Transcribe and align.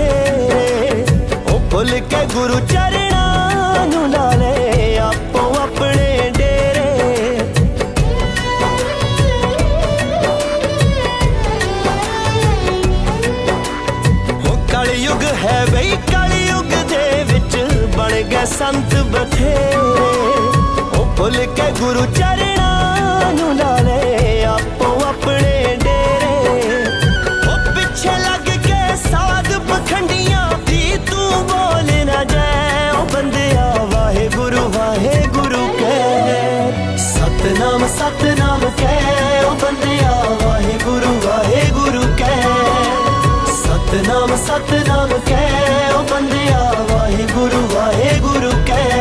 ਲੈ 0.00 1.04
ਉਹ 1.52 1.60
ਖੁੱਲ 1.70 1.98
ਕੇ 2.10 2.24
ਗੁਰੂ 2.34 2.58
ਚਰਣਾ 2.66 3.84
ਨੂੰ 3.92 4.08
ਲਾ 4.10 4.30
ਲੈ 4.34 4.96
ਆਪੋ 4.98 5.44
ਆਪਣੇ 5.62 6.30
ਡੇਰੇ। 6.38 6.88
ਉਹ 14.46 14.56
ਕਲਯੁਗ 14.72 15.22
ਹੈ 15.42 15.64
ਬਈ, 15.72 15.90
ਕਲਯੁਗ 16.12 16.72
ਦੇ 16.88 17.24
ਵਿੱਚ 17.32 17.56
ਬਣ 17.96 18.12
ਗਏ 18.22 18.44
ਸੰਤ 18.58 18.94
ਬਤ 19.12 19.29
ਰੱਬ 45.10 45.20
ਕਹਿ 45.26 45.92
ਉਹ 45.94 46.02
ਬੰਦਿਆ 46.10 46.72
ਵਾਹਿਗੁਰੂ 46.90 47.66
ਵਾਹਿਗੁਰੂ 47.74 48.50
ਕਹਿ 48.66 48.98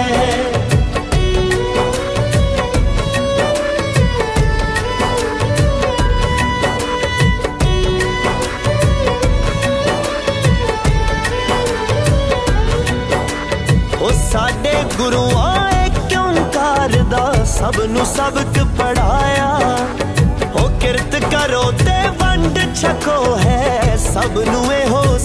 ਸਾਡੇ 14.32 14.74
ਗੁਰੂਆਂ 14.98 15.72
ਏ 15.76 15.90
ਕਿਉਂ 16.10 16.34
ਕਰਦਾ? 16.54 17.34
ਸਭ 17.46 17.80
ਨੂੰ 17.90 18.06
ਸਬਕ 18.06 18.60
ਪੜਾਇਆ 18.78 19.78
ਹੋ 20.56 20.68
ਕਿਰਤ 20.82 21.16
ਕਰੋ 21.26 21.64
ਤੇ 21.80 22.10
ਵੰਡ 22.20 22.60
ਛਕੋ 22.76 23.38
ਹੈ। 23.38 23.98
ਸਭ 24.14 24.38
ਨੂੰ 24.48 24.74
ਇਹੋ 24.74 25.09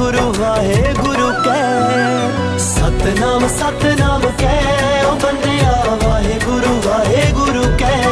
ਗੁਰੂ 0.00 0.32
ਵਾਹੇ 0.32 0.92
ਗੁਰੂ 0.96 1.26
ਕਹਿ 1.44 2.58
ਸਤਨਾਮ 2.58 3.46
ਸਤਨਾਮ 3.48 4.22
ਕਹਿ 4.38 5.02
ਓ 5.04 5.10
ਬੰਦਿਆ 5.22 5.72
ਵਾਹੇ 6.04 6.38
ਗੁਰੂ 6.44 6.80
ਵਾਹੇ 6.86 7.24
ਗੁਰੂ 7.32 7.64
ਕਹਿ 7.78 8.04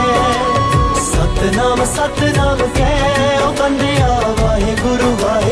ਸਤਨਾਮ 1.05 1.85
ਸਤਨਾਮ 1.85 2.59
ਕਹਿ 2.77 3.39
ਓ 3.43 3.51
ਬੰਦਿਆ 3.61 4.09
ਵਾਹੇ 4.41 4.75
ਗੁਰੂ 4.83 5.17
ਵਾਹੇ 5.23 5.48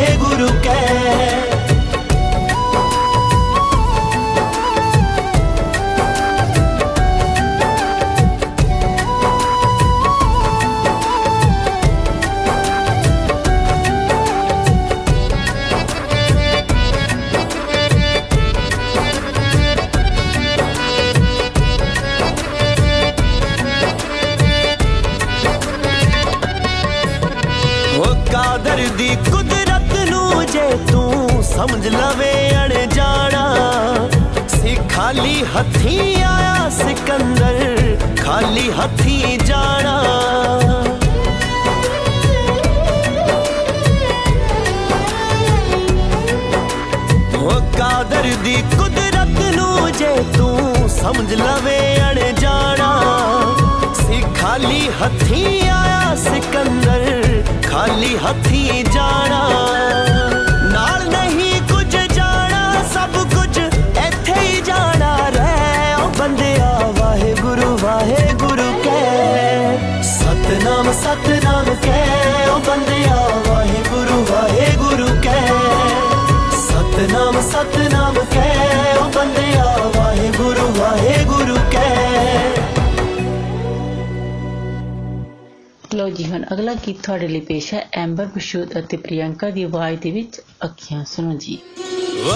ਅਗਲਾ 86.53 86.75
ਗੀਤ 86.75 87.03
ਤੁਹਾਡੇ 87.03 87.29
ਲਈ 87.29 87.41
ਪੇਸ਼ 87.41 87.75
ਹੈ, 87.75 87.89
ਐਂਬਰ 87.93 88.27
ਬਸ਼ੂਦ 88.27 88.79
ਅਤੇ 88.79 88.97
ਪ੍ਰਿਯੰਕਾ 88.97 89.51
ਦੀ 89.51 89.63
ਆਵਾਜ਼ 89.63 90.01
ਦੇ 90.01 90.11
ਵਿੱਚ 90.11 90.41
ਅੱਖੀਆਂ 90.65 91.05
ਸੁਣੋ 91.05 91.35
ਜੀ। 91.39 91.59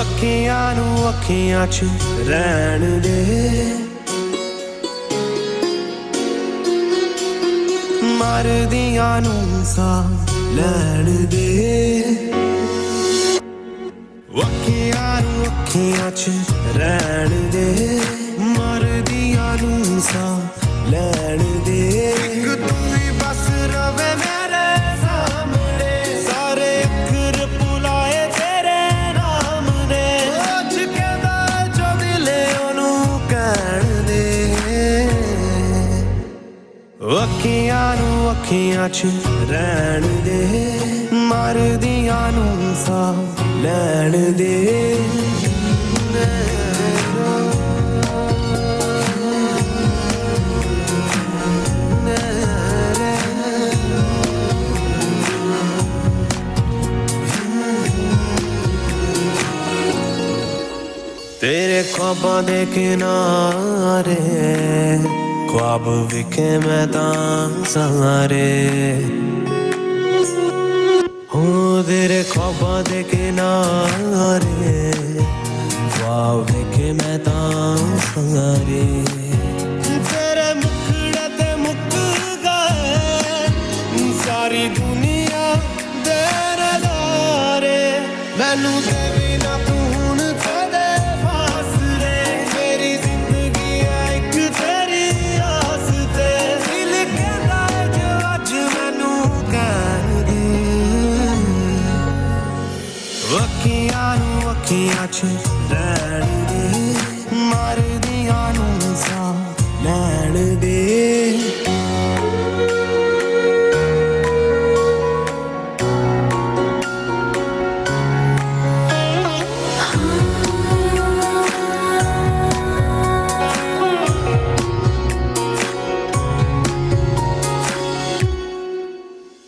ਅੱਖੀਆਂ 0.00 0.74
ਨੂੰ 0.74 1.08
ਅੱਖੀਆਂ 1.08 1.66
'ਚ 1.66 1.80
ਰਹਿਣ 2.26 2.98
ਦੇ। 2.98 3.74
ਮਰਦੀਆਂ 8.02 9.20
ਨੂੰ 9.20 9.64
ਸਾਹ 9.64 10.10
ਲੈਣ 10.52 11.26
ਦੇ। 11.26 12.04
ਅੱਖੀਆਂ 14.40 15.20
ਨੂੰ 15.20 15.46
ਅੱਖੀਆਂ 15.46 16.10
'ਚ 16.10 16.30
ਰਹਿਣ 16.76 17.50
ਦੇ। 17.50 18.00
ਮਰਦੀਆਂ 18.38 19.56
ਨੂੰ 19.62 20.00
ਸਾਹ 20.00 20.40
ਲੈਣ 20.90 21.64
ਦੇ। 21.64 22.14
ਅੱਖੀਆਂ 37.40 37.96
ਨੂੰ 37.96 38.30
ਅੱਖੀਆਂ 38.30 38.88
'ਚ 38.88 39.06
ਰਹਿਣ 39.50 40.02
ਦੇ। 40.24 40.38
ਮਰਦੀਆਂ 41.12 42.32
ਨੂੰ 42.32 42.74
ਸਾਹ 42.76 43.60
ਲੈਣ 43.62 44.32
ਦੇ। 44.32 44.96
ਤੇਰੇ 61.40 61.82
ਖਾਬਾਂ 61.92 62.42
ਦੇ 62.42 62.64
ਕਿਨਾਰੇ 62.74 64.18
ख्वाब 65.50 65.86
विखे 66.10 66.48
मैदान 66.62 67.54
सारे 67.70 68.50
हूँ 71.32 71.82
तेरे 71.88 72.22
ख्वाबा 72.30 72.74
दे 72.88 73.02
किनारे, 73.10 74.76
ख्वाब 75.94 76.36
विखे 76.50 76.92
मैदान 77.00 77.82
सारे 78.06 78.84
तेरे 80.10 80.48
मुखड़े 80.62 81.26
ते 81.38 81.50
सारी 84.22 84.64
दुनिया 84.78 85.46
दे 86.06 86.22
नजारे 86.62 87.78
मैनू 88.38 88.74
ਅੱਖੀਆਂ 104.69 105.07
'ਚ 105.07 105.25
ਰਹਿਣ 105.71 106.25
ਦੇ 106.49 106.93
ਮਰਦੀਆਂ 107.35 108.53
ਨੂੰ 108.53 108.95
ਸਾਹ 108.95 109.83
ਲੈਣ 109.83 110.55
ਦੇ 110.55 110.73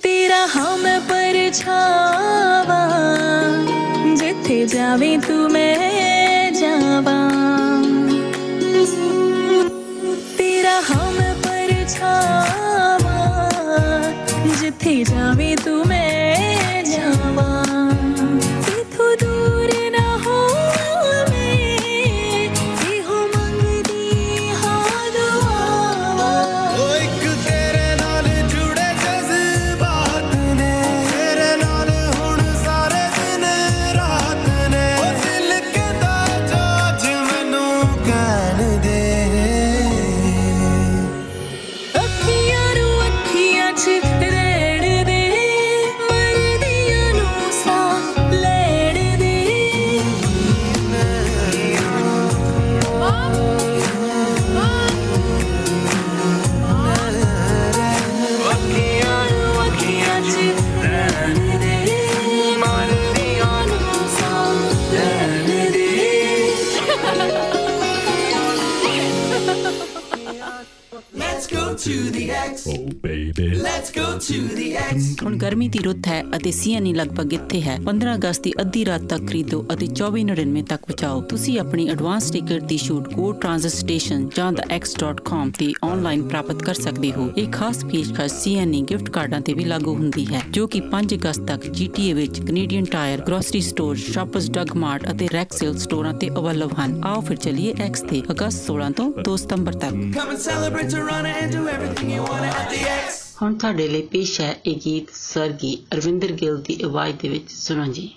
ਤੇਰਾ 0.01 0.45
ਹਾਂ 0.55 0.77
ਮੈਂ 0.77 0.99
ਪਰਛਾਵਾਂ 1.01 2.87
ਜਿੱਥੇ 4.17 4.65
ਜਾਵੇਂ 4.65 5.17
ਤੂੰ 5.19 5.49
ਮੈਂ 5.51 6.51
ਜਾਵਾਂ 6.51 7.29
ਤੇਰਾ 10.37 10.79
ਹਾਂ 10.89 11.11
ਮੈਂ 11.11 11.33
ਪਰਛਾਵਾਂ 11.43 13.11
ਜਿੱਥੇ 14.61 15.03
ਜਾਵੇਂ 15.03 15.55
ਤੂੰ 15.57 15.85
ਮੈਂ 15.87 16.83
ਜਾਵਾਂ 16.85 17.50
ਹੁਣ 75.32 75.38
ਗਰਮੀ 75.38 75.66
ਦੀ 75.68 75.78
ਰੁੱਤ 75.78 76.06
ਹੈ 76.08 76.22
ਅਤੇ 76.36 76.50
ਸੀਐਨਈ 76.52 76.92
ਲਗਭਗ 76.94 77.32
ਇੱਥੇ 77.32 77.60
ਹੈ। 77.62 77.76
15 77.84 78.14
ਅਗਸਤ 78.14 78.42
ਦੀ 78.42 78.52
ਅੱਧੀ 78.60 78.84
ਰਾਤ 78.86 79.04
ਤੱਕ 79.10 79.26
ਖਰੀਦੋ 79.28 79.60
ਅਤੇ 79.72 79.86
2499 80.00 80.62
ਤੱਕ 80.68 80.82
ਬਚਾਓ। 80.90 81.20
ਤੁਸੀਂ 81.30 81.58
ਆਪਣੀ 81.60 81.88
ਐਡਵਾਂਸ 81.90 82.30
ਟਿਕਟ 82.32 82.64
ਦੀ 82.72 82.76
ਛੂਟ 82.78 83.08
ਕੋਡ 83.14 83.38
ਟ੍ਰਾਂਜ਼ਿਟ 83.40 83.72
ਸਟੇਸ਼ਨ 83.72 84.28
ਜਾਂ 84.36 84.50
thex.com 84.52 85.52
ਤੇ 85.58 85.72
ਆਨਲਾਈਨ 85.84 86.22
ਪ੍ਰਾਪਤ 86.28 86.62
ਕਰ 86.62 86.74
ਸਕਦੇ 86.74 87.12
ਹੋ। 87.12 87.30
ਇਹ 87.36 87.48
ਖਾਸ 87.52 87.84
ਪੇਸ਼ਕਸ਼ 87.84 88.34
ਸੀਐਨਈ 88.34 88.82
ਗਿਫਟ 88.90 89.08
ਕਾਰਡਾਂ 89.10 89.40
ਤੇ 89.40 89.54
ਵੀ 89.54 89.64
ਲਾਗੂ 89.64 89.94
ਹੁੰਦੀ 89.94 90.26
ਹੈ, 90.32 90.42
ਜੋ 90.50 90.66
ਕਿ 90.66 90.82
5 90.90 91.16
ਅਗਸਤ 91.16 91.46
ਤੱਕ 91.46 91.66
ਜੀਟੀਏ 91.70 92.12
ਵਿੱਚ 92.12 92.40
Canadian 92.40 92.84
Tire 92.92 93.24
grocery 93.28 93.60
store 93.70 93.96
Shoppers 94.04 94.50
Drug 94.50 94.76
Mart 94.84 95.10
ਅਤੇ 95.12 95.28
ਰੈਕਸੇਲ 95.32 95.78
ਸਟੋਰਾਂ 95.78 96.14
ਤੇ 96.14 96.28
ਉਪਲਬਧ 96.36 96.78
ਹਨ। 96.80 97.00
ਆਓ 97.04 97.20
ਫਿਰ 97.20 97.36
ਚੱਲੀਏ 97.38 97.74
ਐਕਸ 97.80 98.06
ਤੇ 98.10 98.22
ਅਗਸਤ 98.30 98.66
16 98.68 98.92
ਤੋਂ 98.92 99.10
2 99.30 99.36
ਸਤੰਬਰ 99.46 99.82
ਤੱਕ। 99.84 100.00
Come 100.20 100.36
and 100.36 100.46
celebrate 100.46 100.96
Toronto 100.96 101.36
and 101.40 101.58
do 101.58 101.68
everything 101.76 102.16
you 102.16 102.30
want 102.30 102.50
at 102.52 102.72
the 102.76 102.86
X. 102.94 103.31
ਹੁਣ 103.42 103.54
ਤੁਹਾਡੇ 103.54 103.88
ਲਈ 103.88 104.02
ਪੇਸ਼ 104.02 104.40
ਹੈ 104.40 104.60
ਇਹ 104.66 104.76
ਗੀਤ 104.76 105.08
ਸਰਗੀ 105.14 105.82
ਅਰਵਿੰਦਰ 105.94 106.32
ਗਿੱਲ 106.32 106.56
ਦੀ 106.56 106.78
ਆਵਾਜ਼ 106.84 107.16
ਦੇ 107.22 107.28
ਵਿੱਚ। 107.28 107.50
ਸੁਣੋ 107.50 107.84
ਜੀ। 107.84 108.10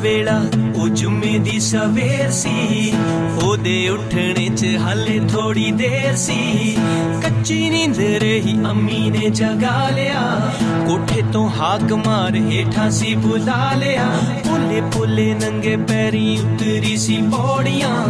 ਵੇਲਾ, 0.00 0.40
ਉਹ 0.76 0.88
ਜੁਮੇ 0.88 1.38
ਦੀ 1.38 1.60
ਸਵੇਰ 1.60 2.30
ਸੀ। 2.30 2.92
ਉਹਦੇ 3.44 3.88
ਉੱਠਣੇ 3.88 4.48
'ਚ 4.56 4.64
ਹਲੇ 4.64 5.20
ਥੋੜੀ 5.28 5.70
ਦੇਰ 5.70 6.16
ਸੀ। 6.16 6.76
ਕੱਚੀ 7.22 7.70
ਨੀਂਦ 7.70 7.98
ਰਹੀ, 7.98 8.58
ਅੰਮੀ 8.70 9.10
ਨੇ 9.10 9.30
ਜਗਾ 9.30 9.88
ਲਿਆ। 9.88 10.52
ਕੋਠੇ 10.86 11.22
ਤੋਂ 11.32 11.50
ਹਾਕ 11.50 11.92
ਮਾਰ 11.92 12.36
ਹੇਠਾਂ 12.36 12.90
ਸੀ 12.90 13.14
ਬੁਲਾ 13.14 13.72
ਲਿਆ। 13.76 14.06
ਪੁੱਲੇ 14.48 14.80
ਪੁੱਲੇ 14.80 15.34
ਨੰਗੇ 15.34 15.76
ਪੈਰੀ 15.76 16.38
ਉਤਰੀ 16.38 16.96
ਸੀ 16.96 17.16
ਪੌੜੀਆਂ। 17.16 18.04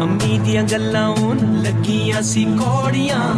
ਅੰਮੀ 0.00 0.38
ਦੀਆਂ 0.38 0.62
ਗੱਲਾਂ 0.62 1.08
ਉਹਨ 1.08 1.62
ਲੱਗੀਆਂ 1.62 2.22
ਸੀ 2.22 2.44
ਕੌੜੀਆਂ। 2.44 3.34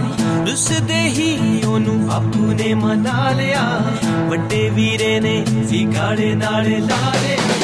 ਰੁੱਸਦੇ 0.46 1.02
ਹੀ 1.02 1.61
ਉਹਨੂੰ 1.66 2.12
ਆਪੂ 2.12 2.46
ਨੇ 2.46 2.75
ਮਨਾ 2.75 3.30
ਲਿਆ। 3.30 3.82
ਵੱਡੇ 4.28 4.70
ਵੀਰੇ 4.75 5.20
ਨੇ 5.20 5.44
ਸੀ 5.68 5.84
ਗਾੜੇ 5.84 6.34
ਨਾਲ 6.34 6.70
ਲਾ 6.70 7.12
ਲਿਆ। 7.23 7.63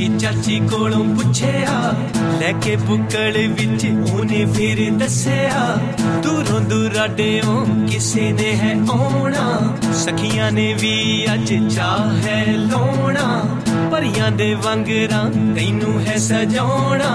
ਸੰਗਾਉਂਦੇ 0.00 0.18
ਚਾਚੀ 0.18 0.58
ਕੋਲੋਂ 0.70 1.04
ਪੁੱਛਿਆ, 1.16 1.94
ਲੈ 2.40 2.52
ਕੇ 2.62 2.74
ਬੁੱਕਲ 2.76 3.36
ਵਿੱਚ 3.48 3.84
ਉਹਨੇ 3.84 4.44
ਫਿਰ 4.54 4.90
ਦੱਸਿਆ, 4.90 5.64
ਦੂਰੋਂ 6.22 6.60
ਦੁਰਾਡਿਓਂ 6.60 7.64
ਕਿਸੇ 7.88 8.30
ਨੇ 8.32 8.54
ਹੈ 8.56 8.74
ਆਉਣਾ, 8.90 9.76
ਸਖੀਆਂ 9.94 10.50
ਨੇ 10.52 10.72
ਵੀ 10.74 11.26
ਅੱਜ 11.34 11.52
ਚਾਹ 11.74 12.26
ਹੈ 12.26 12.44
ਲਾਉਣਾ, 12.46 13.58
ਪਰੀਆਂ 13.90 14.30
ਦੇ 14.30 14.52
ਵਾਂਗਰਾਂ 14.64 15.24
ਤੈਨੂੰ 15.54 16.00
ਹੈ 16.00 16.16
ਸਜਾਉਣਾ, 16.18 17.12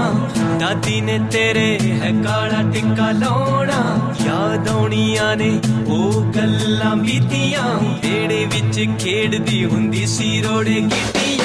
ਦਾਦੀ 0.60 1.02
ਨੇ 1.02 1.20
ਤੇਰੇ 1.32 1.78
ਹੈ 2.04 2.12
ਕਾਲਾ 2.24 2.62
ਟਿੱਕਾ 2.72 3.12
ਲਾਉਣਾ, 3.12 4.14
ਯਾਦ 4.26 4.70
ਆਉਣੀਆਂ 4.70 5.36
ਨੇ 5.36 5.52
ਉਹ 5.88 6.22
ਗੱਲਾਂ 6.36 6.96
ਬੀਤੀਆਂ 6.96 7.80
ਢੇੜੇ 8.04 8.46
ਵਿੱਚ 8.46 8.86
ਖੇਡਦੀ 9.04 9.66
ਹੁੰਦੀ 9.66 10.06
ਸੀ 10.08 10.42
ਰੋੜੇ 10.42 10.80
ਗੀਟੀਆਂ 10.82 11.45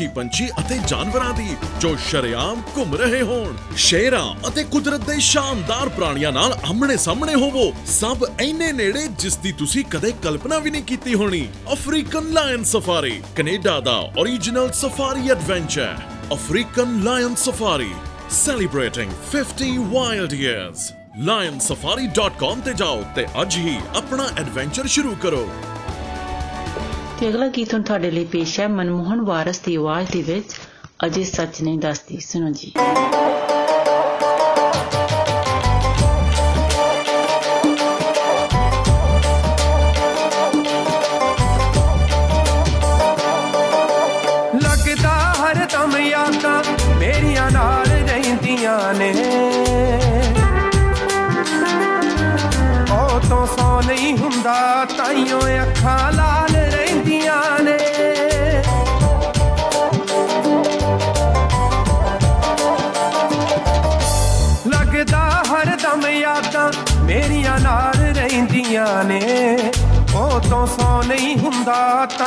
ਹੀ 0.00 0.06
ਵਿਦੇਸ਼ੀ 0.06 0.08
ਪੰਛੀ 0.14 0.48
ਅਤੇ 0.60 0.78
ਜਾਨਵਰਾਂ 0.86 1.32
ਦੀ, 1.34 1.56
ਜੋ 1.80 1.96
ਸ਼ਰੇਆਮ 2.08 2.62
ਘੁੰਮ 2.76 2.94
ਰਹੇ 2.94 3.22
ਹੋਣ। 3.22 3.56
ਸ਼ੇਰਾਂ 3.76 4.48
ਅਤੇ 4.48 4.62
ਕੁਦਰਤ 4.64 5.00
ਦੇ 5.00 5.18
ਸ਼ਾਨਦਾਰ 5.20 5.88
ਪ੍ਰਾਣੀਆਂ 5.88 6.32
ਨਾਲ 6.32 6.58
ਆਮਣੇ 6.70 6.96
ਸਾਹਮਣੇ 6.96 7.34
ਹੋਵੋ। 7.34 7.72
ਸਭ 7.86 8.24
ਐਨੇ 8.40 8.72
ਨੇੜੇ, 8.72 9.06
ਜਿਸ 9.18 9.36
ਦੀ 9.36 9.52
ਤੁਸੀਂ 9.52 9.84
ਕਦੇ 9.84 10.12
ਕਲਪਨਾ 10.22 10.58
ਵੀ 10.58 10.70
ਨਹੀਂ 10.70 10.82
ਕੀਤੀ 10.82 11.14
ਹੋਣੀ। 11.14 11.48
ਅਫਰੀਕਨ 11.72 12.32
ਲਾਇਨ 12.32 12.64
ਸਫਾਰੀ, 12.64 13.22
ਕੈਨੇਡਾ 13.36 13.80
ਦਾ 13.80 13.98
origignal 14.20 14.72
safari 14.72 15.28
adventure 15.30 15.96
African 16.32 17.00
Lion 17.02 17.34
Safari, 17.34 17.92
celebrating 18.30 19.12
50 19.32 19.74
wild 19.94 20.38
years 20.40 20.88
lionsafari.com 21.20 22.60
ਤੇ 22.64 22.72
ਜਾਓ 22.74 23.02
ਤੇ 23.16 23.26
ਅੱਜ 23.40 23.56
ਹੀ 23.56 23.76
ਆਪਣਾ 23.96 24.28
ਐਡਵੈਂਚਰ 24.38 24.86
ਸ਼ੁਰੂ 24.86 25.16
ਕਰੋ। 25.22 25.48
ਤੇ 27.20 27.28
ਅਗਲਾ 27.28 27.46
ਗੀਤ 27.48 27.74
ਹੁਣ 27.74 27.82
ਤੁਹਾਡੇ 27.82 28.10
ਲਈ 28.10 28.24
ਪੇਸ਼ 28.24 28.60
ਹੈ 28.60 28.68
ਮਨਮੋਹਨ 28.68 29.20
ਵਾਰਸ 29.20 29.58
ਦੀ 29.58 29.74
ਆਵਾਜ਼ 29.76 30.10
ਦੇ 30.10 30.22
ਵਿੱਚ 30.22 30.54
ਅਜੇ 31.06 31.24
ਸੱਚ 31.24 31.62
ਨਹੀਂ 31.62 31.78
ਦੱਸਦੀ। 31.78 32.20
ਸੁਣੋ 32.20 32.50
ਜੀ। 32.50 32.72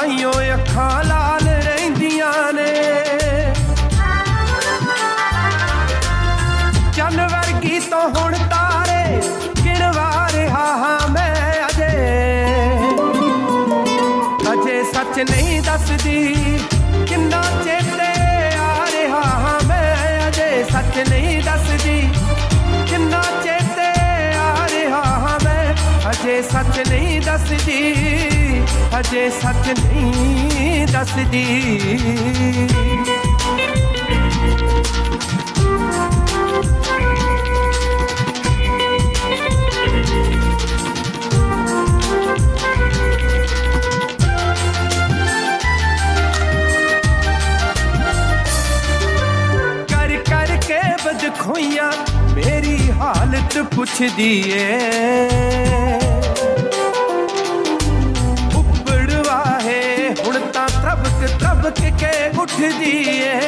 ਤਾਈਓ 0.04 0.32
ਅੱਖਾਂ 0.54 1.04
ਲਾਲ 1.04 1.48
ਰਹਿੰਦੀਆਂ 1.48 2.54
ਨੇ। 2.54 2.72
ਚੰਨ 6.94 7.22
ਵਰਗੀ 7.28 7.80
ਤੋਂ 7.80 8.02
ਹੁਣ 8.10 8.34
ਤਾਰੇ 8.34 9.22
ਗਿਣਵਾ 9.66 10.28
ਰਿਹਾ 10.34 10.66
ਹਾਂ 10.78 11.08
ਮੈਂ 11.08 11.54
ਅਜੇ। 11.68 11.88
ਅਜੇ 14.54 14.84
ਸੱਚ 14.84 15.20
ਨਹੀਂ 15.32 15.62
ਦੱਸਦੀ 15.62 16.36
ਕਿੰਨਾ 17.08 17.42
ਚੇਤੇ 17.66 18.12
ਆ 18.58 18.86
ਰਿਹਾ 18.92 19.22
ਹਾਂ 19.22 19.60
ਮੈਂ 19.68 20.28
ਅਜੇ। 20.28 20.64
ਸੱਚ 20.64 21.10
ਨਹੀਂ 21.10 21.42
ਦੱਸਦੀ 21.44 22.10
ਕਿੰਨਾ 22.90 23.24
ਚੇਤੇ 23.44 23.90
ਆ 24.38 24.68
ਰਿਹਾ 24.72 25.04
ਹਾਂ 25.06 25.40
ਮੈਂ। 25.44 25.76
ਅਜੇ 26.12 26.42
ਸੱਚ 26.42 26.90
ਨਹੀਂ 26.90 27.22
ਦੱਸਦੀ। 27.22 28.33
ਅਜੇ 29.01 29.29
ਸੱਚ 29.31 29.69
ਨਹੀਂ 29.71 30.87
ਦੱਸਦੀ 30.87 31.45
ਕਰ 49.91 50.17
ਕਰ 50.31 50.57
ਕੇ 50.67 50.81
ਬਦ 51.05 51.29
ਖੋਈਆਂ 51.39 51.91
ਮੇਰੀ 52.35 52.91
ਹਾਲਤ 52.91 53.59
ਪੁੱਛਦੀ 53.75 54.33
ਏ 54.53 56.02
ਕੇ 62.58 62.68
ਉੱਠਦੀ 62.68 63.20
ਏ। 63.20 63.40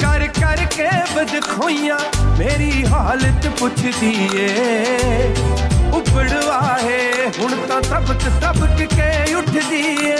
ਕਰ 0.00 0.26
ਕਰ 0.40 0.64
ਕੇ 0.76 0.88
ਬਦ 1.14 1.40
ਖੋਈਆਂ 1.48 1.98
ਮੇਰੀ 2.38 2.84
ਹਾਲਤ 2.86 3.48
ਪੁੱਛਦੀ 3.58 4.28
ਏ। 4.36 5.34
ਉੱਪੜਵਾ 5.92 6.78
ਹੈ 6.82 7.30
ਹੁਣ 7.40 7.54
ਤਾਂ 7.68 7.80
ਤਬਕ 7.82 8.28
ਤਬਕ 8.40 8.84
ਕੇ 8.94 9.34
ਉੱਠਦੀ 9.34 9.84
ਏ। 10.06 10.16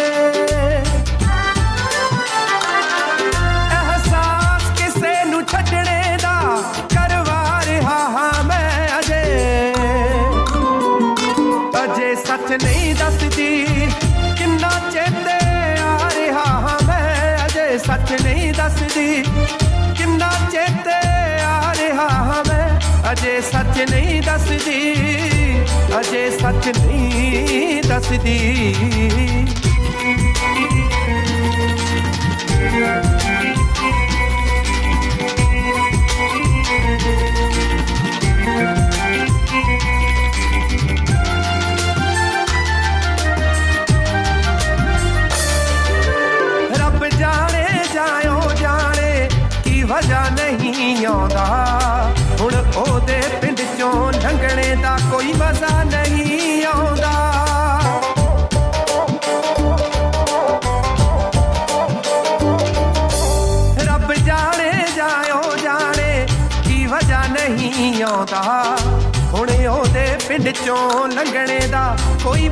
ਨਹੀਂ 18.99 19.95
ਕਿੰਨਾ 19.95 20.31
ਚੇਤੇ 20.53 20.95
ਆ 21.43 21.73
ਰਿਹਾ 21.79 22.09
ਹਾਂ 22.09 22.43
ਮੈਂ, 22.49 22.69
ਅਜੇ 23.13 23.41
ਸੱਚ 23.41 23.81
ਨਹੀਂ 23.91 24.21
ਦੱਸਦੀ, 24.23 24.95
ਅਜੇ 26.01 26.31
ਸੱਚ 26.31 26.69
ਨਹੀਂ 26.69 27.83
ਦੱਸਦੀ। 27.83 28.39
ਆਉਂਦਾ 51.09 51.47
ਹੁਣ 52.41 52.55
ਉਹਦੇ 52.77 53.21
ਪਿੰਡ 53.41 53.61
ਚੋਂ 53.79 54.13
ਲੰਘਣੇ 54.13 54.75
ਦਾ 54.83 54.97
ਕੋਈ 55.11 55.33
ਮਜ਼ਾ 55.33 55.83
ਨਹੀਂ 55.85 56.65
ਆਉਂਦਾ 56.67 57.13
ਰੱਬ 63.87 64.13
ਜਾਣੇ 64.27 64.71
ਜਾਇਓ 64.97 65.57
ਜਾਣੇ 65.63 66.27
ਕੀ 66.67 66.87
ਵਜ੍ਹਾ 66.87 67.23
ਨਹੀਂ 67.33 68.03
ਆਉਂਦਾ 68.03 68.43
ਹੁਣ 69.33 69.51
ਉਹਦੇ 69.69 70.07
ਪਿੰਡ 70.29 70.49
ਚੋਂ 70.65 71.09
ਲੰਘਣੇ 71.09 71.59
ਦਾ 71.69 71.97
ਕੋਈ 72.25 72.49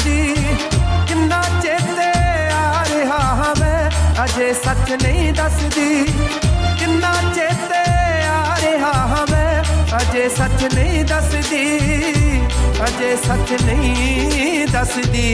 ਦੱਸਦੀ 0.00 0.34
ਕਿੰਨਾ 1.08 1.40
ਚੇਤੇ 1.62 2.06
ਆ 2.50 2.84
ਰਿਹਾ 2.88 3.18
ਹਾਂ 3.38 3.54
ਮੈਂ 3.60 3.90
ਅਜੇ 4.24 4.52
ਸੱਚ 4.54 4.92
ਨਹੀਂ 5.02 5.32
ਦੱਸਦੀ 5.34 6.04
ਕਿੰਨਾ 6.78 7.12
ਚੇਤੇ 7.34 7.82
ਆ 8.28 8.56
ਰਿਹਾ 8.62 8.92
ਹਾਂ 9.10 9.26
ਮੈਂ 9.30 9.62
ਅਜੇ 9.98 10.28
ਸੱਚ 10.28 10.64
ਨਹੀਂ 10.74 11.04
ਦੱਸਦੀ 11.04 11.64
ਅਜੇ 12.86 13.14
ਸੱਚ 13.26 13.52
ਨਹੀਂ 13.64 14.66
ਦੱਸਦੀ 14.66 15.26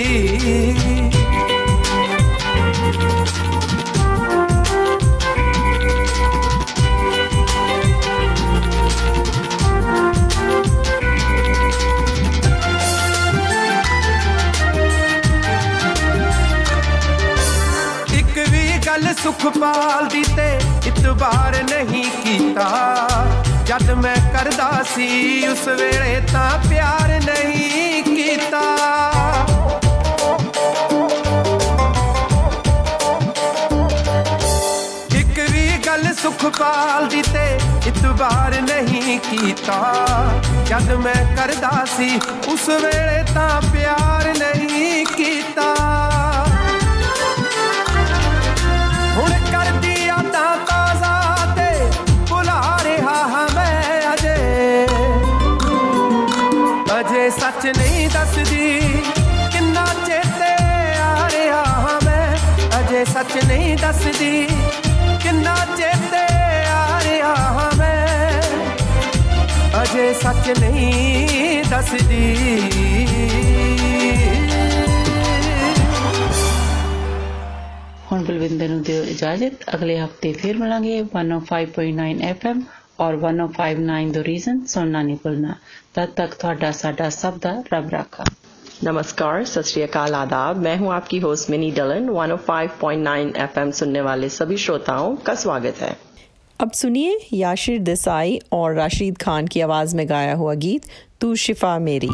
ਸੀ 24.98 25.48
ਉਸ 25.48 25.68
ਵੇਲੇ 25.68 26.22
ਤਾਂ 26.34 26.70
ਪਿਆਰ 26.70 27.10
ਨਹੀਂ 27.26 28.04
ਕੀਤਾ। 28.04 28.62
ਇੱਕ 35.16 35.40
ਵੀ 35.52 35.68
ਗੱਲ 35.86 36.14
ਸੁਖਪਾਲ 36.14 37.08
ਦੀ 37.08 37.22
ਤੇ 37.22 37.46
ਇਤਬਾਰ 37.88 38.62
ਨਹੀਂ 38.62 39.20
ਕੀਤਾ। 39.30 39.80
ਜਦ 40.66 40.92
ਮੈਂ 40.96 41.24
ਕਰਦਾ 41.36 41.86
ਸੀ, 41.98 42.10
ਉਸ 42.48 42.68
ਵੇਲੇ 42.70 43.24
ਤਾਂ 43.34 43.62
ਪਿਆਰ 43.74 44.34
ਨਹੀਂ 44.38 44.67
ਨਹੀਂ 58.38 58.46
ਦੱਸਦੀ 58.46 58.80
ਕਿੰਨਾ 59.52 59.86
ਚੇਤੇ 60.08 60.52
ਆ 61.02 61.30
ਰਿਹਾ 61.32 61.64
ਹਾਂ 61.66 62.00
ਮੈਂ? 62.06 62.38
ਅਜੇ 62.80 63.06
ਸੱਚ 63.06 63.46
ਨਹੀਂ 63.48 63.78
ਦੱਸਦੀ, 63.78 64.48
ਕਿੰਨਾ 65.24 65.56
ਚੇਤੇ 65.78 66.22
ਆ 66.70 67.00
ਰਿਹਾ 67.04 67.36
ਹਾਂ 67.36 67.72
ਮੈਂ? 67.78 68.42
ਅਜੇ 69.84 70.14
ਸੱਚ 70.14 70.50
ਨਹੀਂ 70.60 71.64
ਦੱਸਦੀ। 71.64 72.36
ਹੁਣ 78.12 78.24
ਬਲਵਿੰਦਰ 78.24 78.70
ਨੂੰ 78.70 78.82
ਦਿਓ 78.84 79.04
ਇਜਾਜ਼ਤ। 79.04 79.54
ਅਗਲੇ 79.76 80.00
ਹਫ਼ਤੇ 80.00 80.34
ਫਿਰ 80.34 80.58
ਮਿਲਾਂਗੇ 80.58 81.02
105.9 81.02 82.22
FM 82.32 82.62
ਔਰ 83.00 83.16
1059 83.16 84.12
ਦ 84.12 84.18
ਰੀਜ਼ਨ 84.18 84.66
ਸੁਣਨਾ 84.66 85.02
ਨਹੀਂ 85.02 85.18
ਭੁੱਲਣਾ 85.24 85.56
ਤਦ 85.97 86.13
ਤੱਕ 86.17 86.35
ਤੁਹਾਡਾ 86.35 86.71
ਸਾਡਾ 86.73 87.09
ਸਭ 87.13 87.39
ਦਾ 87.43 87.55
ਰੱਬ 87.73 87.91
ਰਾਖਾ 87.91 88.25
नमस्कार 88.85 89.45
सत 89.47 89.65
श्री 89.65 89.83
अकाल 89.83 90.15
आदाब 90.15 90.57
मैं 90.59 90.77
हूं 90.79 90.89
आपकी 90.93 91.19
होस्ट 91.21 91.51
मिनी 91.51 91.71
डलन 91.73 92.09
105.9 92.13 93.37
एफएम 93.39 93.71
सुनने 93.73 94.01
वाले 94.03 94.29
सभी 94.31 94.57
श्रोताओं 94.59 95.15
का 95.27 95.35
स्वागत 95.37 95.83
है 95.83 95.91
अब 96.61 96.73
सुनिए 96.73 97.13
याशिर 97.35 97.79
देसाई 97.81 98.39
और 98.53 98.75
राशिद 98.75 99.19
खान 99.19 99.47
की 99.49 99.61
आवाज 99.63 99.95
में 99.95 100.09
गाया 100.09 100.35
हुआ 100.35 100.55
गीत 100.61 100.89
तू 101.21 101.35
शिफा 101.37 101.79
मेरी 101.81 102.09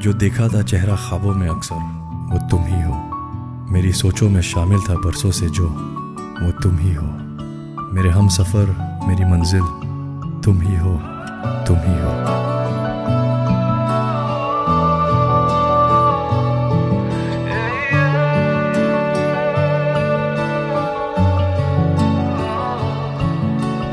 जो 0.00 0.12
देखा 0.18 0.48
था 0.48 0.62
चेहरा 0.64 0.96
ख्वाबों 0.98 1.34
में 1.34 1.48
अक्सर 1.48 1.84
वो 2.32 2.38
तुम 2.50 2.64
ही 2.66 2.82
हो 2.82 2.96
मेरी 3.72 3.92
सोचों 3.94 4.28
में 4.30 4.42
शामिल 4.46 4.88
था 4.88 4.94
बरसों 5.00 5.30
से 5.34 5.48
जो 5.52 5.68
वो 5.68 6.50
तुम 6.62 6.78
ही 6.78 6.94
हो 6.94 7.06
मेरे 7.92 8.10
हम 8.10 8.28
सफ़र 8.32 8.76
मेरी 9.06 9.30
मंजिल 9.30 9.66
तुम 10.44 10.60
ही 10.60 10.76
हो 10.78 10.98
tu 11.65 11.73
mío. 11.75 12.11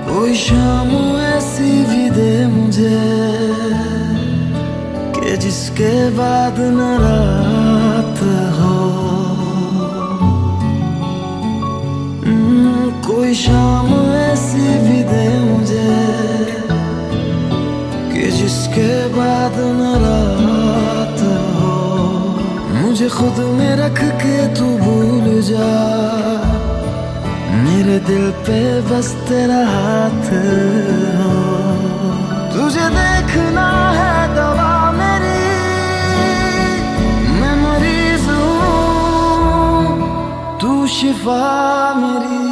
Hoy 0.08 0.32
llamo 0.46 1.18
esse 1.36 1.68
vida 1.92 2.22
que 5.12 5.36
diz 5.36 5.70
que 5.74 6.10
na 6.76 6.90
raat 7.04 8.20
ho. 8.60 8.76
Koi 13.02 13.32
esse 13.32 14.62
aisi 14.62 15.02
कि 18.74 18.90
बाद 19.14 19.54
न 19.58 19.82
रात 20.04 21.20
हो। 21.56 21.72
मुझे 22.76 23.08
खुद 23.08 23.36
में 23.38 23.76
रख 23.76 23.98
के 24.04 24.54
तू 24.54 24.64
भूल 24.78 25.42
जा। 25.42 25.72
मेरे 27.64 27.98
दिल 27.98 28.30
पे 28.30 28.80
बस 28.80 29.08
तेरा 29.28 29.62
हाथ 29.74 30.28
हो। 31.18 31.42
तुझे 32.52 32.86
देखना 32.90 33.68
है 33.90 34.34
दवा 34.34 34.90
मेरी, 34.92 35.42
मैं 37.40 37.56
मरीज़ 37.64 38.30
हूँ। 38.30 38.60
तू 40.60 40.86
शिफा 40.86 41.42
मेरी। 41.94 42.51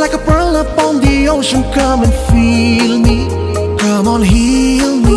Like 0.00 0.14
a 0.14 0.18
pearl 0.18 0.56
upon 0.56 0.98
the 1.00 1.28
ocean. 1.28 1.62
Come 1.74 2.02
and 2.04 2.14
feel 2.30 2.98
me. 2.98 3.28
Come 3.78 4.08
on, 4.08 4.22
heal 4.22 4.96
me. 4.96 5.10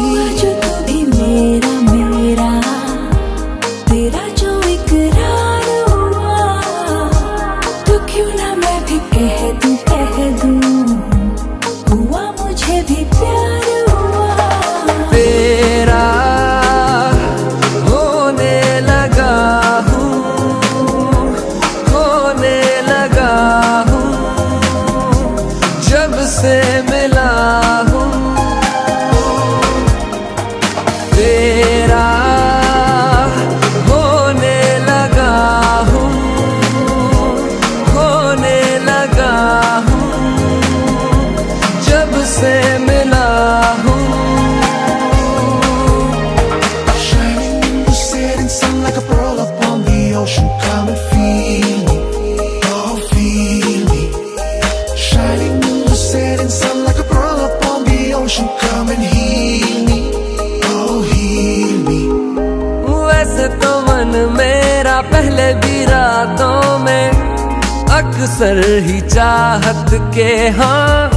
अक्सर 68.44 68.80
ही 68.86 69.00
चाहत 69.02 69.90
के 70.16 70.32
हाँ 70.56 71.10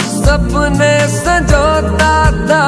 सपने 0.00 0.92
सजोता 1.08 2.14
था। 2.48 2.64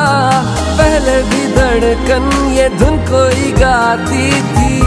पहले 0.79 1.17
भी 1.31 1.41
धड़कन 1.55 2.29
ये 2.53 2.69
धुन 2.77 2.99
कोई 3.09 3.53
गाती 3.53 4.29
थी, 4.51 4.81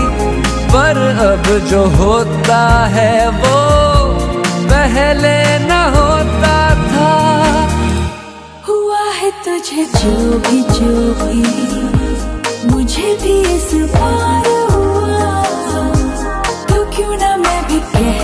पर 0.70 1.02
अब 1.26 1.50
जो 1.70 1.84
होता 1.98 2.62
है 2.96 3.30
वो 3.32 3.58
पहले 4.70 5.36
न 5.60 5.82
होता 5.96 6.60
था। 6.86 7.12
हुआ 8.68 9.04
है 9.20 9.32
तुझे 9.46 9.86
जो 9.98 10.16
भी 10.40 10.62
जो 10.78 10.94
भी, 11.24 11.42
मुझे 12.70 13.18
भी 13.24 13.40
इस 13.56 13.74
बार 13.96 14.48
हुआ। 14.72 15.34
तो 16.70 16.86
क्यों 16.96 17.18
ना 17.18 17.36
मैं 17.38 17.62
भी 17.68 17.80
कह 17.96 18.24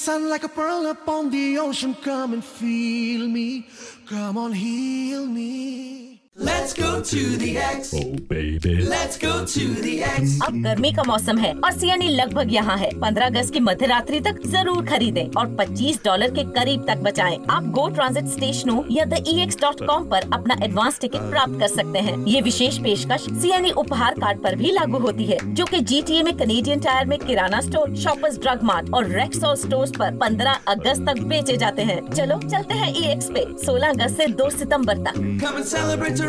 Sun 0.00 0.30
like 0.30 0.44
a 0.44 0.48
pearl 0.48 0.86
upon 0.86 1.28
the 1.28 1.58
ocean. 1.58 1.94
Come 1.94 2.32
and 2.32 2.42
feel 2.42 3.28
me. 3.28 3.66
Come 4.06 4.38
on, 4.38 4.52
heal 4.52 5.26
me. 5.26 6.09
Let's 6.40 6.72
go 6.72 7.02
to 7.02 7.36
the 7.36 7.58
X. 7.58 7.92
Oh 7.94 8.16
baby. 8.26 8.82
Let's 8.82 9.18
go 9.18 9.44
to 9.44 9.64
the 9.76 9.94
X. 10.02 10.38
अब 10.46 10.54
गर्मी 10.62 10.92
का 10.92 11.02
मौसम 11.06 11.38
है 11.38 11.52
और 11.54 11.72
सीएनई 11.72 12.08
लगभग 12.10 12.52
यहाँ 12.52 12.76
है 12.78 12.88
15 13.00 13.26
अगस्त 13.26 13.52
की 13.52 13.60
मध्य 13.60 13.86
रात्रि 13.86 14.20
तक 14.20 14.38
ज़रूर 14.46 14.84
खरीदें 14.86 15.24
और 15.38 15.48
25 15.56 15.98
डॉलर 16.04 16.30
के 16.34 16.44
करीब 16.52 16.86
तक 16.88 17.02
बचाएँ। 17.02 17.38
आप 17.50 17.64
गो 17.74 17.88
ट्रांजिट 17.88 18.26
स्टेशनों 18.34 18.82
या 18.90 19.04
the 19.04 19.22
E 19.28 19.40
X 19.42 19.60
dot 19.60 19.84
com 19.86 20.14
आरोप 20.14 20.34
अपना 20.34 20.56
एडवांस 20.64 21.00
टिकट 21.00 21.28
प्राप्त 21.30 21.58
कर 21.60 21.68
सकते 21.68 21.98
हैं 22.08 22.16
ये 22.26 22.40
विशेष 22.40 22.78
पेशकश 22.84 23.26
सीएनई 23.42 23.70
उपहार 23.84 24.14
कार्ड 24.20 24.46
आरोप 24.46 24.58
भी 24.58 24.72
लागू 24.72 24.98
होती 25.06 25.24
है 25.26 25.38
जो 25.54 25.64
की 25.64 25.80
जी 25.92 26.00
टी 26.02 26.18
ए 26.18 26.22
में 26.22 26.36
कनेडियन 26.38 26.80
टायर 26.80 27.06
में 27.06 27.18
kirana 27.26 27.60
store 27.60 27.94
Shoppers 28.04 28.38
Drug 28.40 28.62
Mart 28.72 28.92
और 28.94 29.10
रेक्सॉल 29.18 29.54
स्टोर्स 29.64 29.92
पर 29.98 30.18
15 30.24 30.56
अगस्त 30.68 31.06
तक 31.08 31.22
बेचे 31.34 31.56
जाते 31.56 31.82
हैं 31.92 32.00
चलो 32.10 32.40
चलते 32.48 32.74
हैं 32.74 32.92
ई 32.94 33.06
एक्स 33.12 33.30
पे 33.34 33.46
16 33.66 33.88
अगस्त 33.88 34.20
ऐसी 34.20 34.32
दो 34.34 34.50
सितंबर 34.50 35.04
तक 35.06 36.28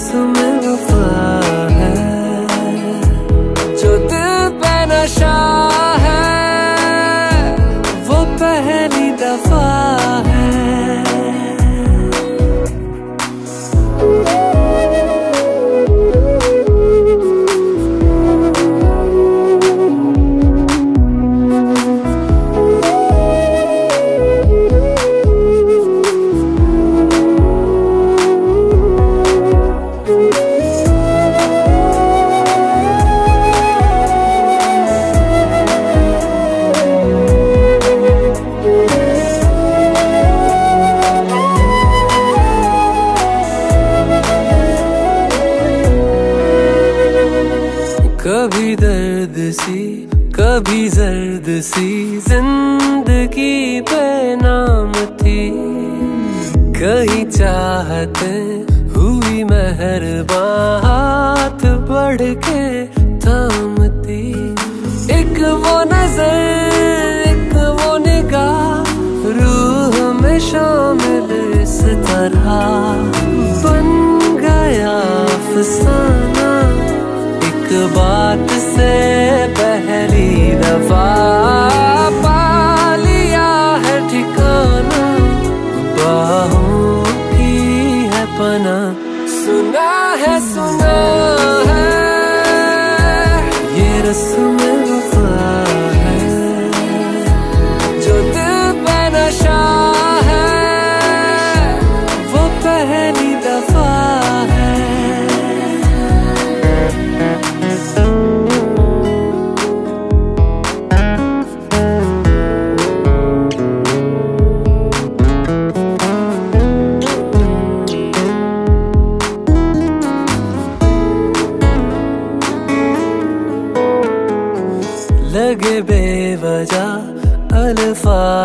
ये 0.00 0.06
रस्म 0.06 0.32
वफा 0.64 1.04
है। 1.76 1.94
जो 3.76 3.90
दिल 4.08 4.48
पे 4.60 4.74
नशा 4.86 5.39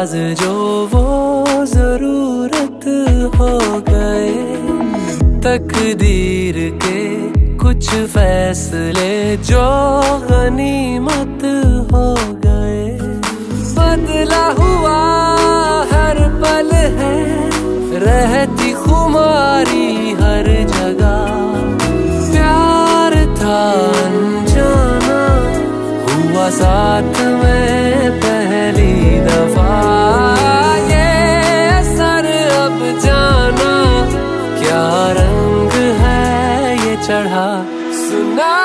अल्फाज 0.05 0.39
जो 0.39 0.53
वो 0.87 1.65
ज़रूरत 1.65 2.83
हो 3.35 3.53
गए, 3.89 4.33
तकदीर 5.41 6.57
के 6.83 7.01
कुछ 7.57 7.89
फैसले 8.13 9.15
जो 9.49 9.65
गनीमत 10.29 11.45
हो 11.91 12.05
गए। 12.45 12.85
बदला 13.77 14.45
हुआ 14.59 14.99
हर 15.93 16.21
पल 16.43 16.69
है, 16.99 17.17
रहती 18.05 18.71
खुमारी 18.83 19.89
हर 20.21 20.51
जगह। 20.75 21.17
प्यार 22.31 23.15
था 23.41 23.61
अनजाना, 24.03 25.23
हुआ 26.05 26.49
साथ 26.61 27.23
में 27.41 28.11
पहली 28.21 28.93
दफ़ा। 29.27 29.74
रंग 34.91 35.71
है 35.71 36.87
ये 36.87 36.95
चढ़ा। 36.95 37.65
सुना 37.91 38.64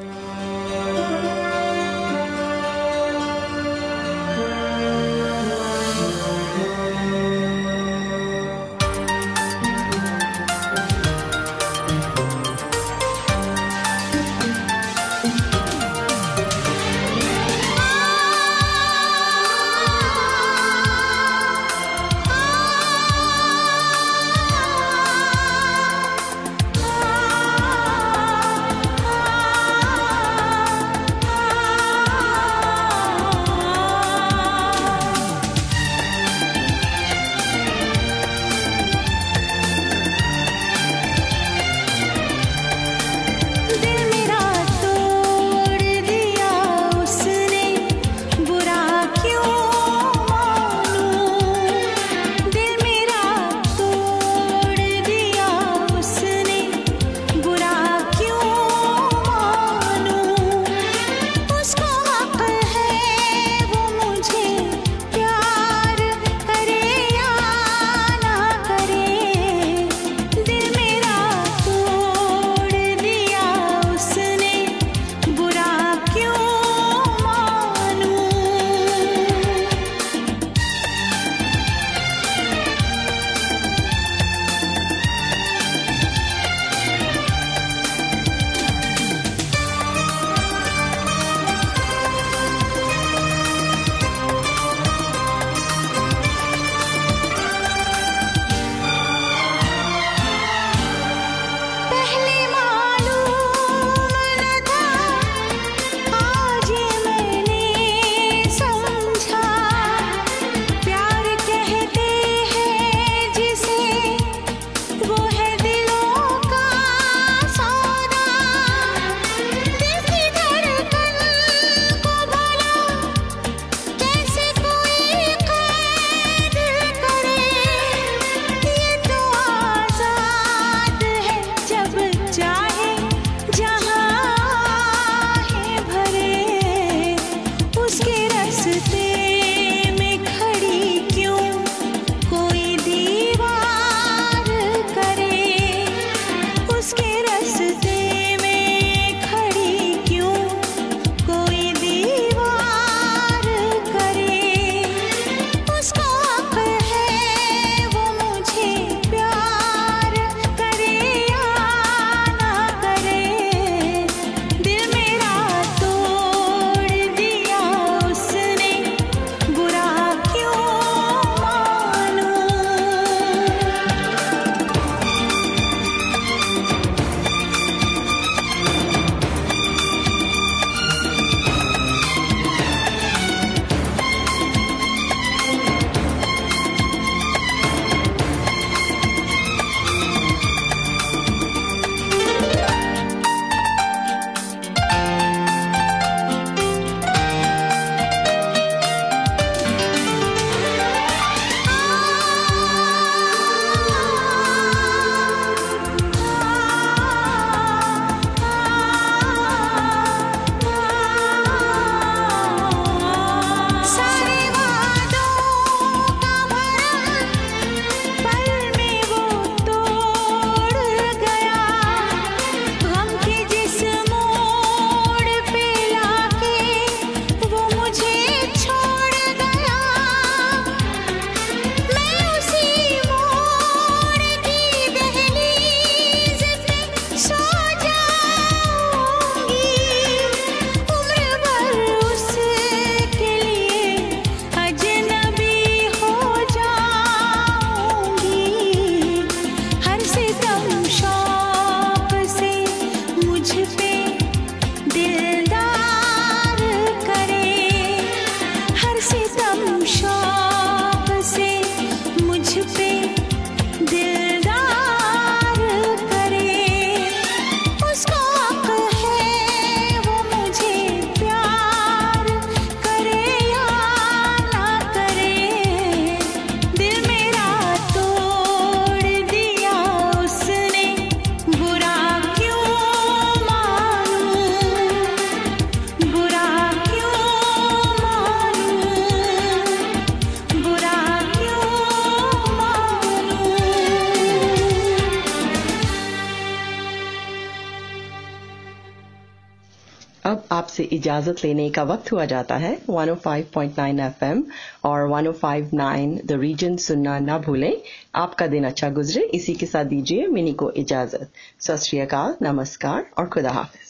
इजाज़त 301.01 301.43
लेने 301.43 301.69
का 301.69 301.83
वक्त 301.83 302.11
हुआ 302.11 302.25
जाता 302.25 302.55
है। 302.57 302.71
105.9 302.89 303.99
एफएम 303.99 304.43
और 304.85 305.07
105.9 305.09 306.17
द 306.25 306.39
रीजन 306.39 306.75
सुनना 306.77 307.19
ना 307.19 307.37
भूलें। 307.37 307.73
आपका 308.15 308.47
दिन 308.47 308.63
अच्छा 308.63 308.89
गुजरे। 308.89 309.23
इसी 309.33 309.53
के 309.53 309.65
साथ 309.65 309.85
दीजिए 309.85 310.27
मिनी 310.27 310.53
को 310.53 310.71
इजाज़त। 310.77 311.29
सत 311.59 312.37
नमस्कार 312.41 313.09
और 313.17 313.29
खुदा 313.29 313.51
हाफिज। 313.51 313.89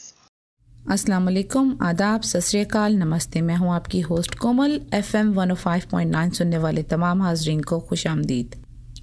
अस्सलाम 0.90 1.24
वालेकुम। 1.24 1.76
आदाब। 1.82 2.20
सत 2.22 2.76
नमस्ते। 2.96 3.40
मैं 3.40 3.56
हूँ 3.56 3.72
आपकी 3.74 4.00
होस्ट 4.00 4.34
कोमल। 4.38 4.80
एफएम 4.94 5.32
105.9 5.34 6.32
सुनने 6.32 6.58
वाले 6.58 6.82
तमाम 6.90 7.22
हाजरीन 7.22 7.60
को 7.62 7.80
खुश 7.80 8.06
आमदीद। 8.06 8.61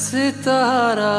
सितारा 0.00 1.14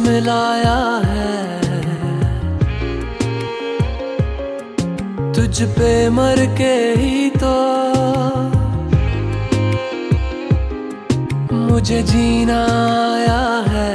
मिलाया 0.00 0.78
है। 1.06 1.38
तुझ 5.34 5.62
पे 5.76 5.92
मर 6.10 6.44
के 6.58 6.74
ही 7.00 7.30
तो 7.36 7.54
मुझे 11.52 12.02
जीना 12.02 12.58
आया 13.04 13.42
है। 13.68 13.94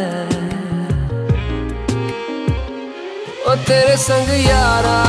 ओ 3.48 3.56
तेरे 3.68 3.98
संग 3.98 4.30
यारा 4.40 5.00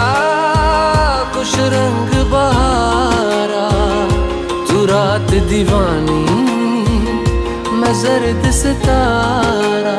कुछ 1.36 1.54
रंग 1.74 2.12
बहारा, 2.32 3.66
तू 4.68 4.84
रात 4.86 5.30
दीवानी, 5.50 6.22
मैं 7.80 7.94
जर्द 8.02 8.50
सितारा। 8.52 9.98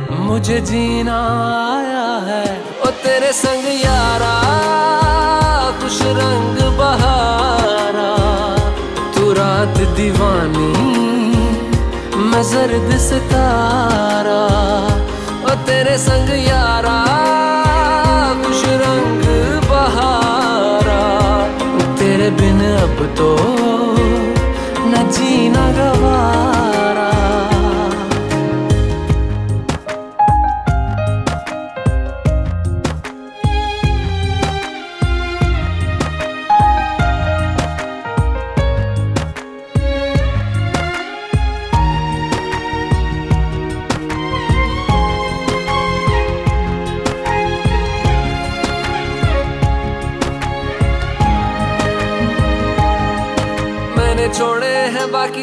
मुझे 0.31 0.59
जीना 0.61 1.15
आया 1.69 2.03
है। 2.27 2.43
ओ 2.81 2.89
तेरे 3.03 3.31
संग 3.33 3.65
यारा 3.75 4.35
कुछ 5.81 5.97
रंग 6.19 6.57
बहारा। 6.77 8.11
तू 9.15 9.31
रात 9.33 9.75
दीवानी, 9.97 10.71
मैं 12.29 12.43
जर्द 12.51 12.89
सितारा। 13.07 14.41
ओ 15.43 15.55
तेरे 15.67 15.97
संग 16.07 16.29
यारा 16.47 16.97
कुछ 18.45 18.61
रंग 18.83 19.27
बहारा। 19.69 21.01
तेरे 21.99 22.29
बिन 22.39 22.61
अब 22.77 23.03
तो 23.17 23.29
न 24.91 25.09
जीना 25.11 25.65
गवारा। 25.71 26.80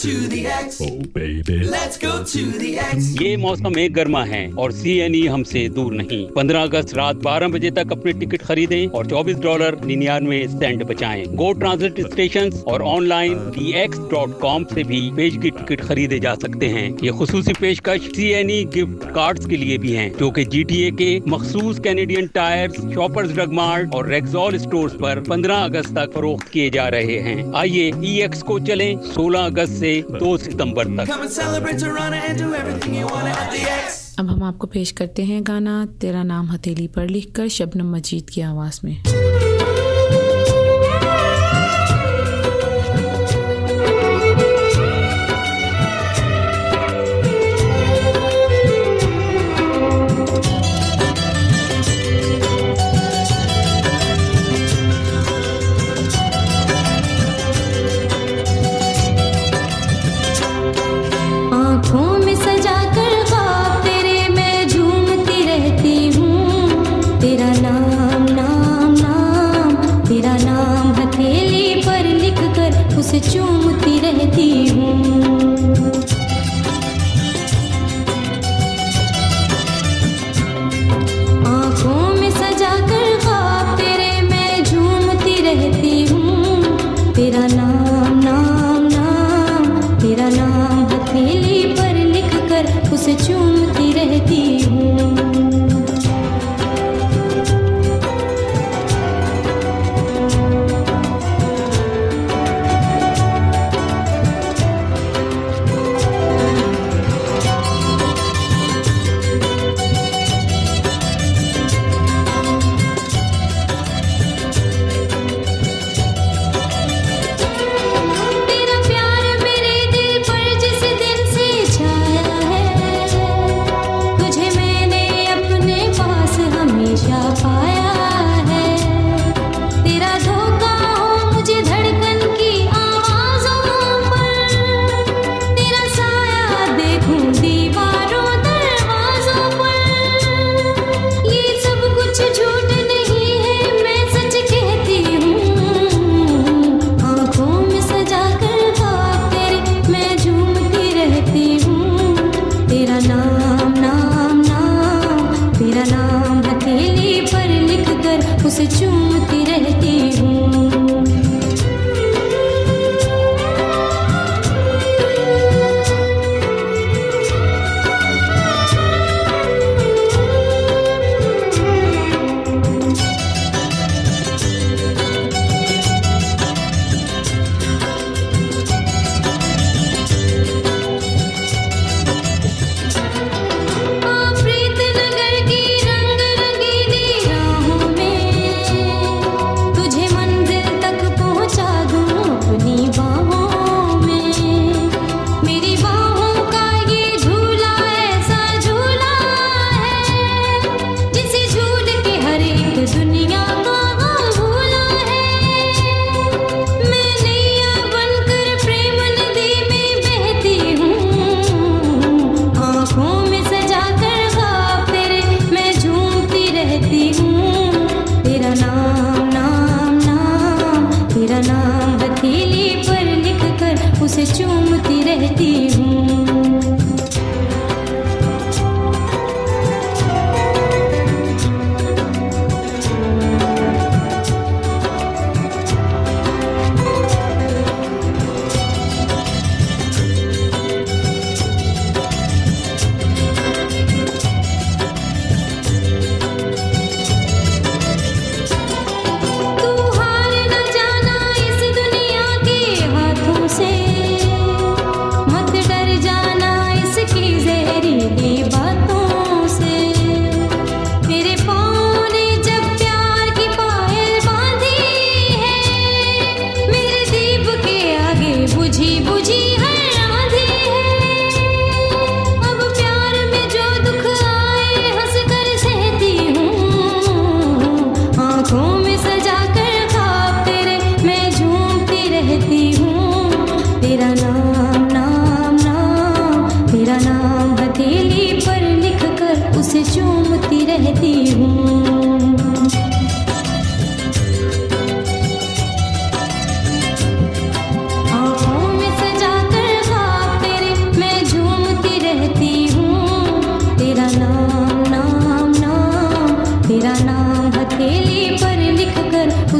To 0.00 0.28
the 0.28 0.46
X. 0.46 0.80
Oh, 0.80 1.02
baby. 1.12 1.64
Let's 1.64 1.98
go 1.98 2.24
to 2.24 2.42
the 2.58 2.68
X. 2.78 3.08
ये 3.20 3.36
मौसम 3.36 3.78
एक 3.78 3.92
गर्मा 3.94 4.22
है 4.24 4.40
और 4.58 4.72
सी 4.72 4.96
एन 4.98 5.14
ई 5.14 5.26
हमसे 5.26 5.68
दूर 5.68 5.92
नहीं 5.94 6.20
15 6.36 6.62
अगस्त 6.62 6.94
रात 6.96 7.16
12 7.26 7.50
बजे 7.52 7.70
तक 7.78 7.92
अपने 7.92 8.12
टिकट 8.20 8.42
खरीदें 8.42 8.86
और 8.88 9.06
24 9.06 9.40
डॉलर 9.42 9.78
निन्यानवे 9.84 10.38
सेंट 10.48 10.82
बचाएँ 10.90 11.24
गो 11.40 11.52
ट्रांजिट 11.60 12.00
स्टेशन 12.12 12.50
और 12.68 12.82
online 12.92 13.34
D 13.56 13.72
X 13.82 13.98
dot 14.12 14.38
com 14.40 14.64
ऐसी 14.70 14.84
भी 14.84 15.00
पेज 15.16 15.36
की 15.42 15.50
टिकट 15.58 15.80
खरीदे 15.88 16.18
जा 16.26 16.34
सकते 16.44 16.68
हैं 16.76 16.86
ये 17.02 17.12
खसूसी 17.20 17.52
पेशकश 17.60 18.08
C 18.16 18.30
N 18.40 18.50
E 18.50 18.62
gift 18.74 19.04
card 19.14 19.48
के 19.50 19.56
लिए 19.56 19.78
भी 19.84 19.92
है 19.92 20.08
जो 20.18 20.30
की 20.38 20.44
जी 20.56 20.64
टी 20.72 20.80
ए 20.86 20.90
के 21.02 21.10
मखसूस 21.30 21.80
Canadian 21.88 22.26
Tire 22.38 22.80
Shoppers 22.94 23.32
Drug 23.34 23.52
Mart 23.60 23.94
और 23.94 24.08
रेक्सॉल 24.12 24.58
स्टोर 24.64 24.98
आरोप 25.10 25.28
पंद्रह 25.28 25.64
अगस्त 25.64 25.94
तक 25.96 26.12
फरोख्त 26.14 26.48
किए 26.52 26.70
जा 26.70 26.88
रहे 26.96 27.20
हैं 27.28 27.38
आइए 27.58 27.92
ई 28.04 28.18
एक्स 28.24 28.42
को 28.50 28.58
चले 28.72 28.90
सोलह 29.12 29.46
अगस्त 29.46 29.88
से 29.94 30.18
2 30.18 30.36
सितंबर 30.38 30.84
तक। 30.84 31.10
अब 34.18 34.30
हम 34.30 34.42
आपको 34.42 34.66
पेश 34.66 34.90
करते 34.90 35.24
हैं 35.24 35.46
गाना 35.46 35.86
तेरा 36.00 36.22
नाम 36.22 36.46
हथेली 36.46 36.86
पर 36.86 37.08
लिखकर 37.08 37.48
शबनम 37.48 37.96
मजीद 37.96 38.30
की 38.30 38.40
आवाज़ 38.40 38.80
में। 38.84 38.96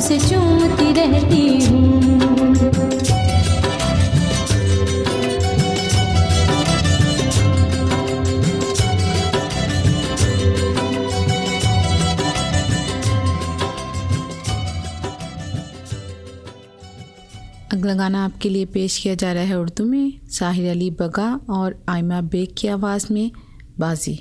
उसे 0.01 0.19
चूमती 0.19 0.93
रहती 0.93 1.65
हूँ। 1.65 1.99
अगला 17.73 17.95
गाना 17.95 18.25
आपके 18.25 18.49
लिए 18.49 18.65
पेश 18.65 18.99
किया 18.99 19.15
जा 19.15 19.33
रहा 19.33 19.43
है 19.43 19.59
उर्दू 19.59 19.85
में, 19.85 20.13
साहिर 20.31 20.71
अली 20.71 20.91
बगा 20.91 21.41
और 21.51 21.79
आयमा 21.89 22.21
बेग 22.21 22.55
की 22.59 22.69
आवाज़ 22.69 23.13
में 23.13 23.31
बाजी। 23.79 24.19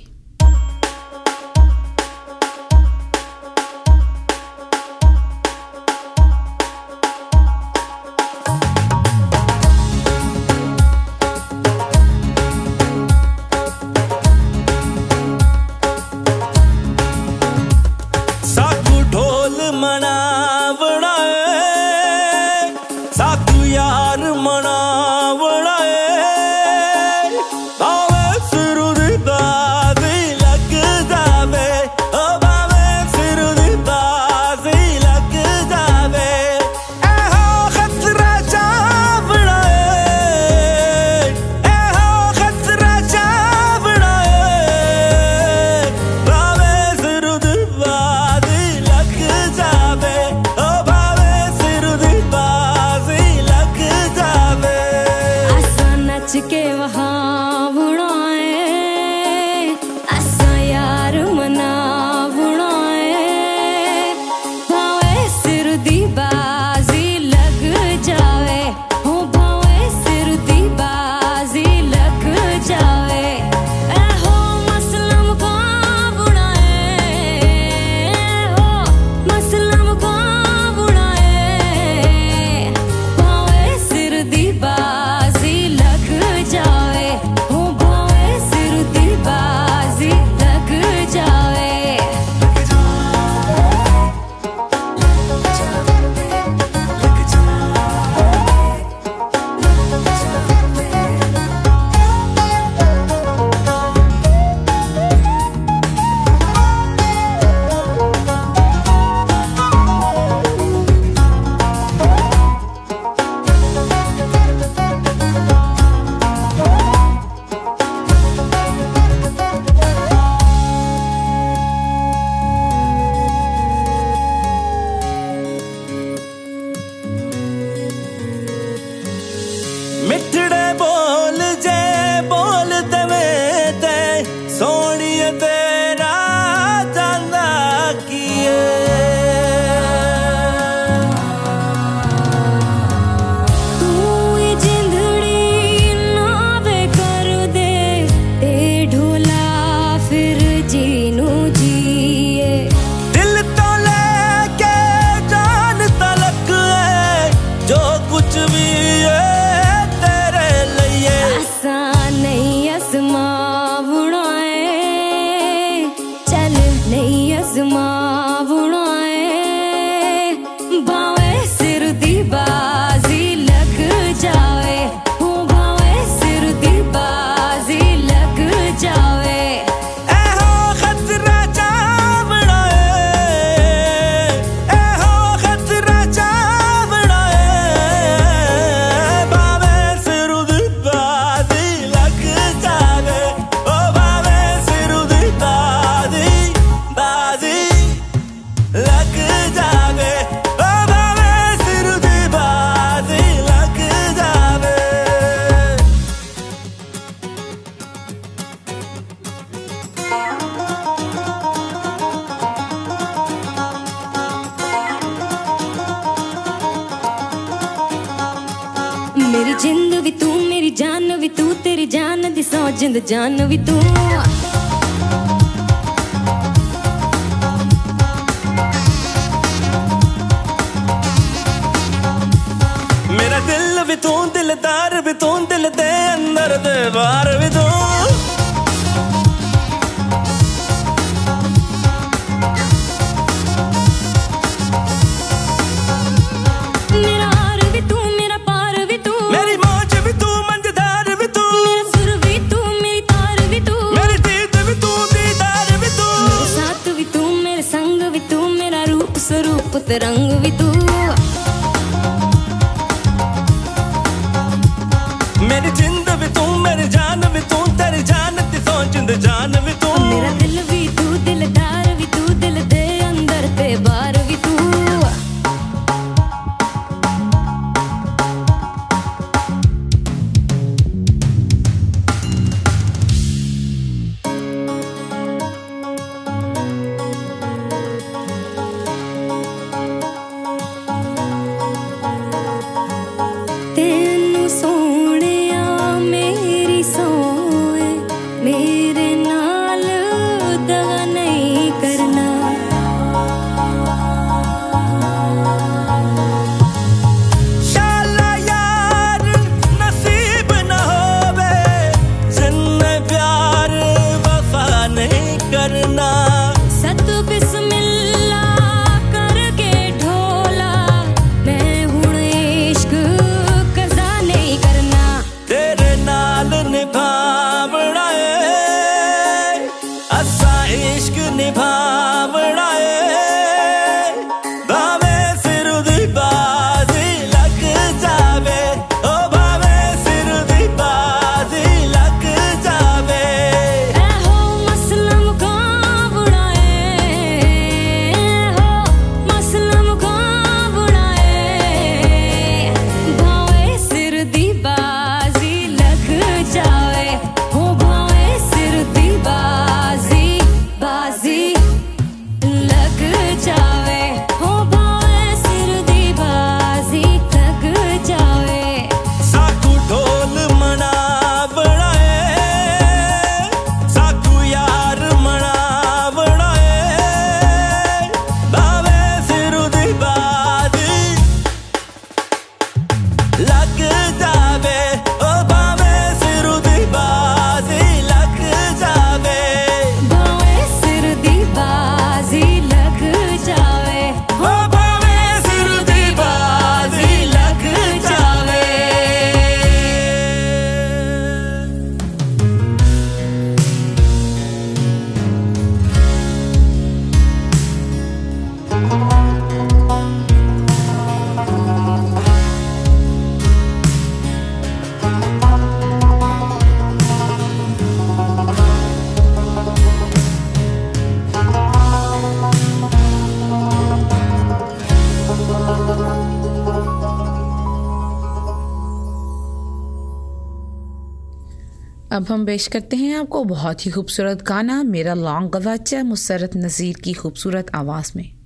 अब 432.20 432.26
हम 432.28 432.44
पेश 432.46 432.66
करते 432.66 432.96
हैं 432.96 433.16
आपको 433.16 433.44
बहुत 433.44 433.86
ही 433.86 433.90
खूबसूरत 433.90 434.42
गाना, 434.42 434.82
मेरा 434.82 435.14
लॉन्ग 435.14 435.50
गवाचा, 435.50 436.02
मुसरत 436.02 436.56
नज़ीर 436.56 436.96
की 437.04 437.12
खूबसूरत 437.12 437.70
आवाज़ 437.74 438.12
में। 438.16 438.39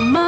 My. 0.00 0.27